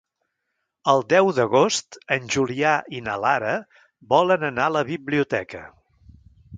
El 0.93 1.03
deu 1.13 1.29
d'agost 1.39 1.99
en 2.17 2.27
Julià 2.37 2.73
i 3.01 3.05
na 3.11 3.21
Lara 3.27 3.55
volen 4.17 4.51
anar 4.53 4.67
a 4.71 4.77
la 4.81 4.87
biblioteca. 4.93 5.67